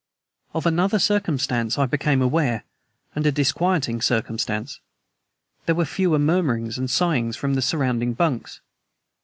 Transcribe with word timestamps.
Of 0.55 0.65
another 0.65 0.97
circumstance 0.97 1.77
I 1.77 1.85
became 1.85 2.23
aware, 2.23 2.63
and 3.13 3.23
a 3.27 3.31
disquieting 3.31 4.01
circumstance. 4.01 4.79
There 5.67 5.75
were 5.75 5.85
fewer 5.85 6.17
murmurings 6.17 6.79
and 6.79 6.89
sighings 6.89 7.37
from 7.37 7.53
the 7.53 7.61
surrounding 7.61 8.13
bunks. 8.13 8.61